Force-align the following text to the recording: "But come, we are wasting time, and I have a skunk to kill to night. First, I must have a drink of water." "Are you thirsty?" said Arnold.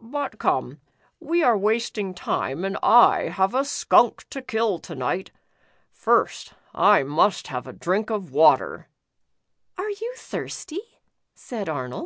"But 0.00 0.38
come, 0.38 0.80
we 1.20 1.42
are 1.42 1.58
wasting 1.58 2.14
time, 2.14 2.64
and 2.64 2.78
I 2.82 3.24
have 3.24 3.54
a 3.54 3.66
skunk 3.66 4.26
to 4.30 4.40
kill 4.40 4.78
to 4.78 4.94
night. 4.94 5.30
First, 5.90 6.54
I 6.72 7.02
must 7.02 7.48
have 7.48 7.66
a 7.66 7.72
drink 7.74 8.08
of 8.08 8.30
water." 8.30 8.88
"Are 9.76 9.90
you 9.90 10.14
thirsty?" 10.16 11.00
said 11.34 11.68
Arnold. 11.68 12.02